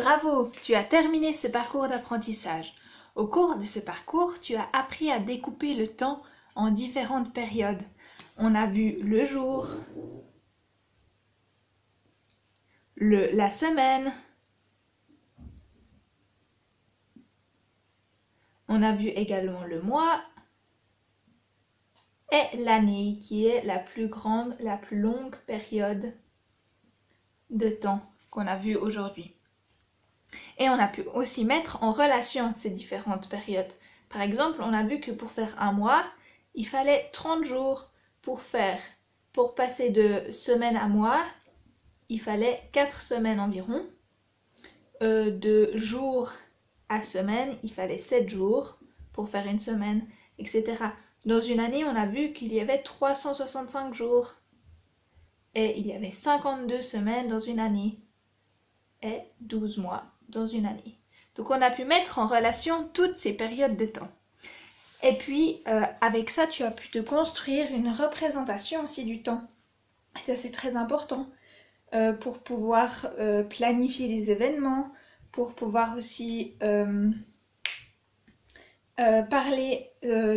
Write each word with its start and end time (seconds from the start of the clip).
Bravo, 0.00 0.50
tu 0.62 0.74
as 0.74 0.82
terminé 0.82 1.34
ce 1.34 1.46
parcours 1.46 1.86
d'apprentissage. 1.86 2.72
Au 3.16 3.26
cours 3.26 3.56
de 3.56 3.64
ce 3.64 3.80
parcours, 3.80 4.40
tu 4.40 4.56
as 4.56 4.66
appris 4.72 5.12
à 5.12 5.18
découper 5.18 5.74
le 5.74 5.88
temps 5.88 6.22
en 6.54 6.70
différentes 6.70 7.34
périodes. 7.34 7.82
On 8.38 8.54
a 8.54 8.66
vu 8.66 9.02
le 9.02 9.26
jour, 9.26 9.68
le, 12.94 13.28
la 13.32 13.50
semaine, 13.50 14.10
on 18.68 18.82
a 18.82 18.94
vu 18.94 19.08
également 19.08 19.64
le 19.64 19.82
mois 19.82 20.22
et 22.32 22.56
l'année 22.56 23.18
qui 23.20 23.44
est 23.44 23.62
la 23.66 23.78
plus 23.78 24.08
grande, 24.08 24.56
la 24.60 24.78
plus 24.78 24.98
longue 24.98 25.36
période 25.46 26.14
de 27.50 27.68
temps 27.68 28.00
qu'on 28.30 28.46
a 28.46 28.56
vu 28.56 28.76
aujourd'hui. 28.76 29.36
Et 30.60 30.68
on 30.68 30.78
a 30.78 30.86
pu 30.86 31.04
aussi 31.14 31.46
mettre 31.46 31.82
en 31.82 31.90
relation 31.90 32.52
ces 32.52 32.68
différentes 32.68 33.30
périodes. 33.30 33.72
Par 34.10 34.20
exemple, 34.20 34.60
on 34.62 34.74
a 34.74 34.84
vu 34.84 35.00
que 35.00 35.10
pour 35.10 35.32
faire 35.32 35.56
un 35.58 35.72
mois, 35.72 36.04
il 36.54 36.66
fallait 36.66 37.08
30 37.14 37.44
jours 37.44 37.90
pour 38.20 38.42
faire. 38.42 38.78
Pour 39.32 39.54
passer 39.54 39.88
de 39.88 40.30
semaine 40.32 40.76
à 40.76 40.86
mois, 40.86 41.24
il 42.10 42.20
fallait 42.20 42.60
4 42.72 43.00
semaines 43.00 43.40
environ. 43.40 43.82
Euh, 45.02 45.30
de 45.30 45.70
jour 45.76 46.30
à 46.90 47.02
semaine, 47.02 47.56
il 47.62 47.72
fallait 47.72 47.96
7 47.96 48.28
jours 48.28 48.78
pour 49.14 49.30
faire 49.30 49.46
une 49.46 49.60
semaine, 49.60 50.06
etc. 50.38 50.84
Dans 51.24 51.40
une 51.40 51.60
année, 51.60 51.86
on 51.86 51.96
a 51.96 52.06
vu 52.06 52.34
qu'il 52.34 52.52
y 52.52 52.60
avait 52.60 52.82
365 52.82 53.94
jours. 53.94 54.34
Et 55.54 55.78
il 55.80 55.86
y 55.86 55.94
avait 55.94 56.10
52 56.10 56.82
semaines 56.82 57.28
dans 57.28 57.40
une 57.40 57.60
année. 57.60 57.98
Et 59.02 59.20
12 59.40 59.78
mois 59.78 60.04
dans 60.30 60.46
une 60.46 60.66
année. 60.66 60.98
Donc 61.36 61.50
on 61.50 61.62
a 61.62 61.70
pu 61.70 61.84
mettre 61.84 62.18
en 62.18 62.26
relation 62.26 62.88
toutes 62.92 63.16
ces 63.16 63.32
périodes 63.32 63.76
de 63.76 63.86
temps. 63.86 64.10
Et 65.02 65.14
puis 65.14 65.62
euh, 65.68 65.82
avec 66.00 66.30
ça, 66.30 66.46
tu 66.46 66.62
as 66.62 66.70
pu 66.70 66.88
te 66.90 66.98
construire 66.98 67.72
une 67.72 67.88
représentation 67.88 68.84
aussi 68.84 69.04
du 69.04 69.22
temps. 69.22 69.42
Et 70.18 70.22
ça 70.22 70.36
c'est 70.36 70.50
très 70.50 70.76
important 70.76 71.28
euh, 71.94 72.12
pour 72.12 72.40
pouvoir 72.40 73.06
euh, 73.18 73.42
planifier 73.42 74.08
les 74.08 74.30
événements, 74.30 74.92
pour 75.32 75.54
pouvoir 75.54 75.96
aussi 75.96 76.54
parler 79.30 79.90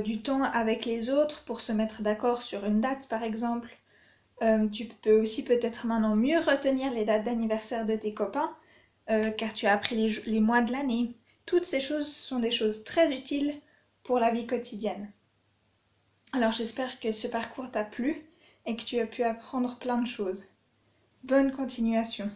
du 0.05 0.21
temps 0.21 0.43
avec 0.43 0.85
les 0.85 1.09
autres, 1.09 1.43
pour 1.43 1.59
se 1.59 1.73
mettre 1.73 2.01
d'accord 2.01 2.41
sur 2.41 2.63
une 2.65 2.79
date 2.79 3.09
par 3.09 3.23
exemple. 3.23 3.69
tu 4.71 4.85
peux 4.85 5.19
aussi 5.19 5.43
peut-être 5.43 5.85
maintenant 5.87 6.15
mieux 6.15 6.39
retenir 6.39 6.93
les 6.93 7.03
dates 7.03 7.25
d'anniversaire 7.25 7.85
de 7.85 7.95
tes 7.95 8.13
copains 8.13 8.55
euh, 9.09 9.31
car 9.31 9.53
tu 9.53 9.65
as 9.65 9.73
appris 9.73 10.09
les, 10.25 10.39
mois 10.39 10.61
de 10.61 10.71
l'année. 10.71 11.15
Toutes 11.45 11.65
ces 11.65 11.79
choses 11.79 12.11
sont 12.13 12.39
des 12.39 12.51
choses 12.51 12.83
très 12.83 13.11
utiles 13.11 13.53
pour 14.03 14.19
la 14.19 14.31
vie 14.31 14.47
quotidienne. 14.47 15.11
Alors 16.31 16.51
j'espère 16.51 16.99
que 16.99 17.11
ce 17.11 17.27
parcours 17.27 17.69
t'a 17.69 17.83
plu 17.83 18.25
et 18.65 18.75
que 18.75 18.83
tu 18.83 18.99
as 18.99 19.05
pu 19.05 19.23
apprendre 19.23 19.77
plein 19.77 20.01
de 20.01 20.07
choses. 20.07 20.43
Bonne 21.23 21.51
continuation. 21.51 22.29